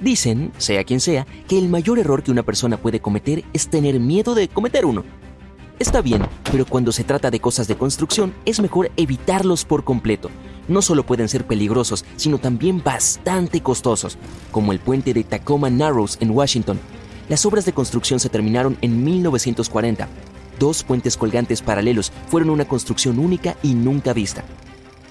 [0.00, 4.00] Dicen, sea quien sea, que el mayor error que una persona puede cometer es tener
[4.00, 5.04] miedo de cometer uno.
[5.78, 10.30] Está bien, pero cuando se trata de cosas de construcción es mejor evitarlos por completo.
[10.68, 14.16] No solo pueden ser peligrosos, sino también bastante costosos,
[14.50, 16.78] como el puente de Tacoma Narrows en Washington.
[17.28, 20.08] Las obras de construcción se terminaron en 1940.
[20.58, 24.44] Dos puentes colgantes paralelos fueron una construcción única y nunca vista.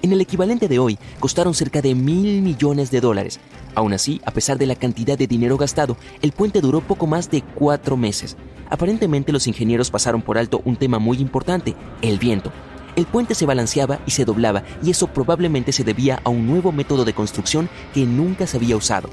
[0.02, 3.38] En el equivalente de hoy, costaron cerca de mil millones de dólares.
[3.74, 7.30] Aún así, a pesar de la cantidad de dinero gastado, el puente duró poco más
[7.30, 8.38] de cuatro meses.
[8.70, 12.50] Aparentemente los ingenieros pasaron por alto un tema muy importante, el viento.
[12.96, 16.72] El puente se balanceaba y se doblaba y eso probablemente se debía a un nuevo
[16.72, 19.10] método de construcción que nunca se había usado.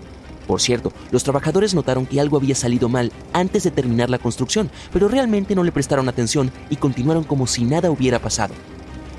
[0.47, 4.71] Por cierto, los trabajadores notaron que algo había salido mal antes de terminar la construcción,
[4.93, 8.53] pero realmente no le prestaron atención y continuaron como si nada hubiera pasado.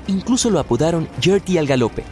[0.09, 2.03] Incluso lo apodaron Jerty al galope.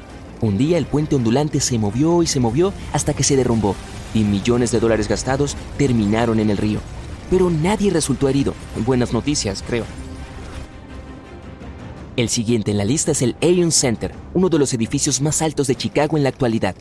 [0.42, 3.76] Un día el puente ondulante se movió y se movió hasta que se derrumbó,
[4.14, 6.80] y millones de dólares gastados terminaron en el río.
[7.31, 8.53] Pero nadie resultó herido.
[8.86, 9.84] Buenas noticias, creo.
[12.18, 15.66] El siguiente en la lista es el Aon Center, uno de los edificios más altos
[15.66, 16.75] de Chicago en la actualidad.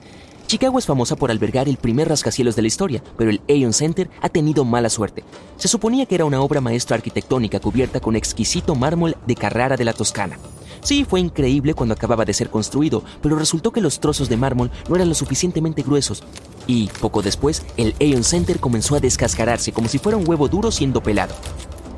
[0.46, 4.10] Chicago es famosa por albergar el primer rascacielos de la historia, pero el Aon Center
[4.20, 5.24] ha tenido mala suerte.
[5.56, 9.84] Se suponía que era una obra maestra arquitectónica cubierta con exquisito mármol de Carrara de
[9.86, 10.38] la Toscana.
[10.86, 14.70] Sí, fue increíble cuando acababa de ser construido, pero resultó que los trozos de mármol
[14.88, 16.22] no eran lo suficientemente gruesos.
[16.68, 20.70] Y, poco después, el Aon Center comenzó a descascararse como si fuera un huevo duro
[20.70, 21.34] siendo pelado.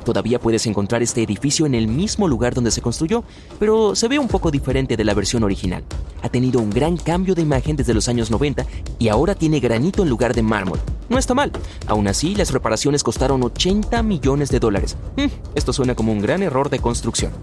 [0.05, 3.23] Todavía puedes encontrar este edificio en el mismo lugar donde se construyó,
[3.59, 5.83] pero se ve un poco diferente de la versión original.
[6.23, 8.65] Ha tenido un gran cambio de imagen desde los años 90
[8.97, 10.79] y ahora tiene granito en lugar de mármol.
[11.09, 11.51] No está mal.
[11.85, 14.97] Aún así, las reparaciones costaron 80 millones de dólares.
[15.15, 17.33] Mm, esto suena como un gran error de construcción.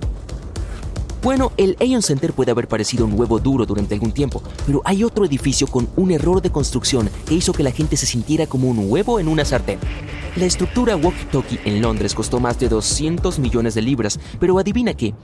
[1.22, 5.02] Bueno, el Aon Center puede haber parecido un huevo duro durante algún tiempo, pero hay
[5.02, 8.68] otro edificio con un error de construcción que hizo que la gente se sintiera como
[8.68, 9.78] un huevo en una sartén.
[10.36, 15.14] La estructura walkie-talkie en Londres costó más de 200 millones de libras, pero adivina qué,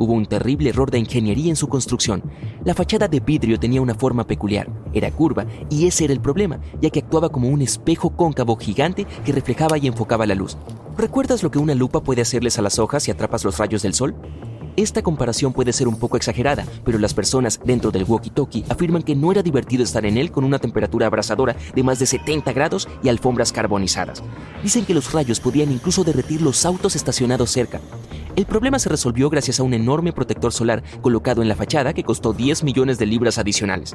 [0.00, 2.22] Hubo un terrible error de ingeniería en su construcción.
[2.64, 6.58] La fachada de vidrio tenía una forma peculiar, era curva, y ese era el problema,
[6.80, 10.56] ya que actuaba como un espejo cóncavo gigante que reflejaba y enfocaba la luz.
[10.96, 13.92] ¿Recuerdas lo que una lupa puede hacerles a las hojas si atrapas los rayos del
[13.92, 14.14] sol?
[14.80, 19.14] Esta comparación puede ser un poco exagerada, pero las personas dentro del walkie-talkie afirman que
[19.14, 22.88] no era divertido estar en él con una temperatura abrasadora de más de 70 grados
[23.02, 24.22] y alfombras carbonizadas.
[24.62, 27.78] Dicen que los rayos podían incluso derretir los autos estacionados cerca.
[28.36, 32.02] El problema se resolvió gracias a un enorme protector solar colocado en la fachada que
[32.02, 33.94] costó 10 millones de libras adicionales.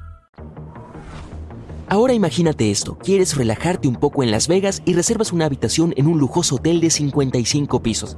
[1.91, 6.07] Ahora imagínate esto, quieres relajarte un poco en Las Vegas y reservas una habitación en
[6.07, 8.17] un lujoso hotel de 55 pisos.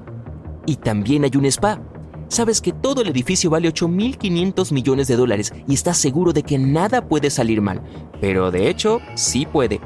[0.68, 1.82] Y también hay un spa.
[2.28, 6.60] Sabes que todo el edificio vale 8.500 millones de dólares y estás seguro de que
[6.60, 7.82] nada puede salir mal.
[8.22, 9.82] Pero de hecho, sí puede.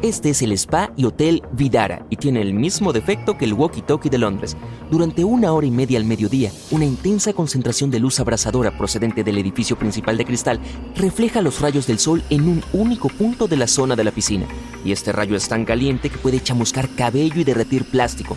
[0.00, 4.08] Este es el Spa y Hotel Vidara y tiene el mismo defecto que el walkie-talkie
[4.08, 4.56] de Londres.
[4.92, 9.38] Durante una hora y media al mediodía, una intensa concentración de luz abrasadora procedente del
[9.38, 10.60] edificio principal de cristal
[10.94, 14.46] refleja los rayos del sol en un único punto de la zona de la piscina.
[14.84, 18.36] Y este rayo es tan caliente que puede chamuscar cabello y derretir plástico.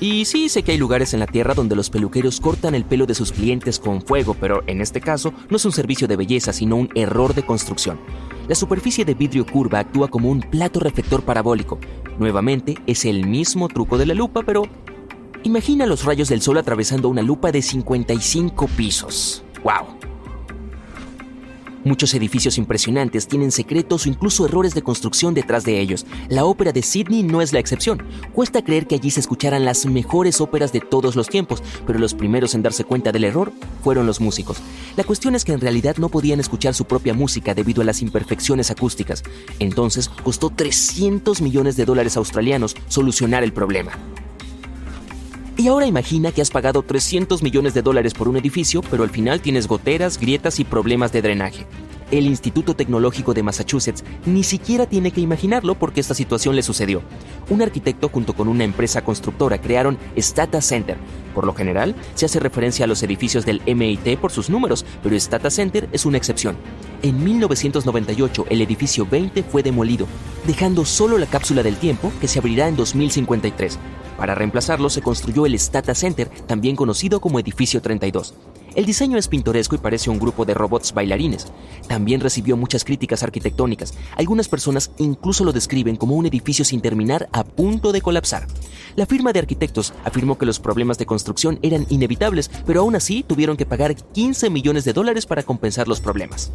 [0.00, 3.04] Y sí, sé que hay lugares en la Tierra donde los peluqueros cortan el pelo
[3.04, 6.54] de sus clientes con fuego, pero en este caso no es un servicio de belleza,
[6.54, 8.00] sino un error de construcción.
[8.48, 11.78] La superficie de vidrio curva actúa como un plato reflector parabólico.
[12.18, 14.62] Nuevamente, es el mismo truco de la lupa, pero
[15.42, 19.44] imagina los rayos del sol atravesando una lupa de 55 pisos.
[19.62, 20.09] ¡Wow!
[21.82, 26.04] Muchos edificios impresionantes tienen secretos o incluso errores de construcción detrás de ellos.
[26.28, 28.02] La ópera de Sydney no es la excepción.
[28.34, 32.12] Cuesta creer que allí se escucharan las mejores óperas de todos los tiempos, pero los
[32.12, 34.58] primeros en darse cuenta del error fueron los músicos.
[34.96, 38.02] La cuestión es que en realidad no podían escuchar su propia música debido a las
[38.02, 39.22] imperfecciones acústicas.
[39.58, 43.92] Entonces costó 300 millones de dólares australianos solucionar el problema.
[45.60, 49.10] Y ahora imagina que has pagado 300 millones de dólares por un edificio, pero al
[49.10, 51.66] final tienes goteras, grietas y problemas de drenaje.
[52.10, 57.02] El Instituto Tecnológico de Massachusetts ni siquiera tiene que imaginarlo porque esta situación le sucedió.
[57.50, 60.96] Un arquitecto junto con una empresa constructora crearon Stata Center.
[61.34, 65.14] Por lo general, se hace referencia a los edificios del MIT por sus números, pero
[65.20, 66.56] Stata Center es una excepción.
[67.02, 70.06] En 1998, el edificio 20 fue demolido,
[70.46, 73.78] dejando solo la cápsula del tiempo que se abrirá en 2053.
[74.20, 78.34] Para reemplazarlo se construyó el Stata Center, también conocido como Edificio 32.
[78.74, 81.46] El diseño es pintoresco y parece un grupo de robots bailarines.
[81.88, 83.94] También recibió muchas críticas arquitectónicas.
[84.18, 88.46] Algunas personas incluso lo describen como un edificio sin terminar a punto de colapsar.
[88.94, 93.22] La firma de arquitectos afirmó que los problemas de construcción eran inevitables, pero aún así
[93.22, 96.52] tuvieron que pagar 15 millones de dólares para compensar los problemas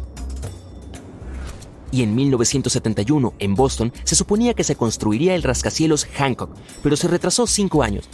[1.90, 6.50] y en 1971, en Boston, se suponía que se construiría el rascacielos Hancock,
[6.82, 8.08] pero se retrasó cinco años.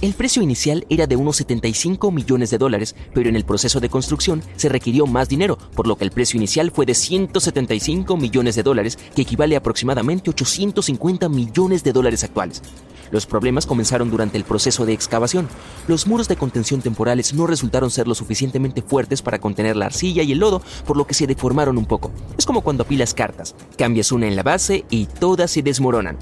[0.00, 3.90] El precio inicial era de unos 75 millones de dólares, pero en el proceso de
[3.90, 8.56] construcción se requirió más dinero, por lo que el precio inicial fue de 175 millones
[8.56, 12.62] de dólares, que equivale a aproximadamente 850 millones de dólares actuales.
[13.10, 15.48] Los problemas comenzaron durante el proceso de excavación.
[15.88, 20.22] Los muros de contención temporales no resultaron ser lo suficientemente fuertes para contener la arcilla
[20.22, 22.10] y el lodo, por lo que se deformaron un poco.
[22.38, 23.54] Es como cuando apilas cartas.
[23.76, 26.18] Cambias una en la base y todas se desmoronan.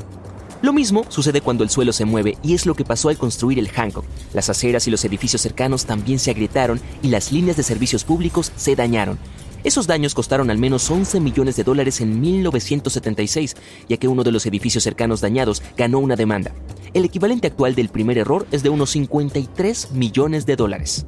[0.61, 3.61] Lo mismo sucede cuando el suelo se mueve y es lo que pasó al construir
[3.61, 4.05] el Hancock.
[4.35, 8.51] Las aceras y los edificios cercanos también se agrietaron y las líneas de servicios públicos
[8.57, 9.19] se dañaron.
[9.65, 13.57] Esos daños costaron al menos 11 millones de dólares en 1976,
[13.89, 16.53] ya que uno de los edificios cercanos dañados ganó una demanda.
[16.95, 21.07] El equivalente actual del primer error es de unos 53 millones de dólares.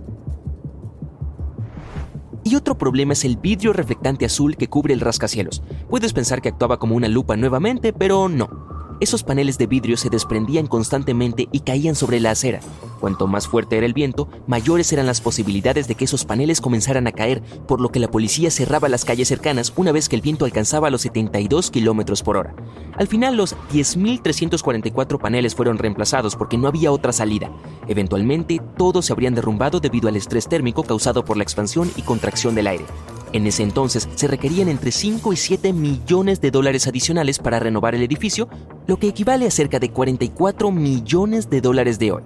[2.43, 5.63] Y otro problema es el vidrio reflectante azul que cubre el rascacielos.
[5.89, 8.70] Puedes pensar que actuaba como una lupa nuevamente, pero no.
[9.01, 12.61] Esos paneles de vidrio se desprendían constantemente y caían sobre la acera.
[13.01, 17.07] Cuanto más fuerte era el viento, mayores eran las posibilidades de que esos paneles comenzaran
[17.07, 20.23] a caer, por lo que la policía cerraba las calles cercanas una vez que el
[20.23, 22.55] viento alcanzaba los 72 kilómetros por hora.
[22.99, 27.51] Al final, los 10.344 paneles fueron reemplazados porque no había otra salida.
[27.89, 32.55] Eventualmente, todos se habrían derrumbado debido al estrés térmico causado por la expansión y contracción
[32.55, 32.85] del aire.
[33.33, 37.95] En ese entonces se requerían entre 5 y 7 millones de dólares adicionales para renovar
[37.95, 38.49] el edificio,
[38.87, 42.23] lo que equivale a cerca de 44 millones de dólares de hoy.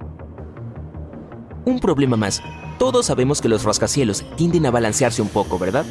[1.67, 2.43] Un problema más.
[2.79, 5.85] Todos sabemos que los rascacielos tienden a balancearse un poco, ¿verdad?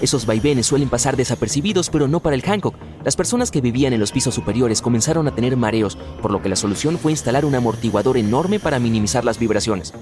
[0.00, 2.74] Esos vaivenes suelen pasar desapercibidos, pero no para el Hancock.
[3.04, 6.48] Las personas que vivían en los pisos superiores comenzaron a tener mareos, por lo que
[6.48, 9.94] la solución fue instalar un amortiguador enorme para minimizar las vibraciones.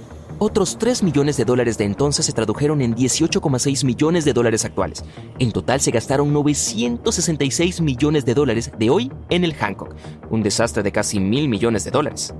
[0.47, 5.03] Otros 3 millones de dólares de entonces se tradujeron en 18,6 millones de dólares actuales.
[5.39, 9.95] En total se gastaron 966 millones de dólares de hoy en el Hancock,
[10.29, 12.35] un desastre de casi mil millones de dólares.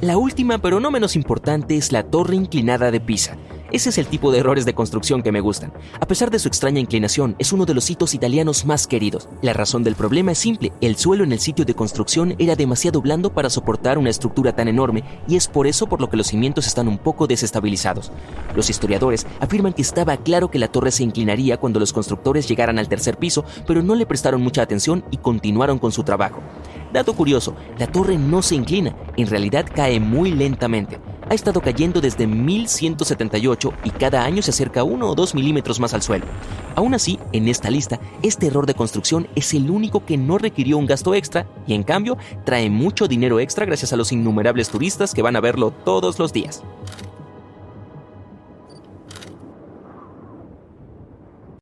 [0.00, 3.36] La última, pero no menos importante, es la Torre Inclinada de Pisa,
[3.76, 5.72] ese es el tipo de errores de construcción que me gustan.
[6.00, 9.28] A pesar de su extraña inclinación, es uno de los hitos italianos más queridos.
[9.42, 13.02] La razón del problema es simple, el suelo en el sitio de construcción era demasiado
[13.02, 16.28] blando para soportar una estructura tan enorme y es por eso por lo que los
[16.28, 18.10] cimientos están un poco desestabilizados.
[18.54, 22.78] Los historiadores afirman que estaba claro que la torre se inclinaría cuando los constructores llegaran
[22.78, 26.40] al tercer piso, pero no le prestaron mucha atención y continuaron con su trabajo.
[26.94, 32.00] Dato curioso, la torre no se inclina, en realidad cae muy lentamente ha estado cayendo
[32.00, 36.26] desde 1178 y cada año se acerca uno o dos milímetros más al suelo.
[36.74, 40.78] Aún así, en esta lista, este error de construcción es el único que no requirió
[40.78, 45.14] un gasto extra y en cambio trae mucho dinero extra gracias a los innumerables turistas
[45.14, 46.62] que van a verlo todos los días.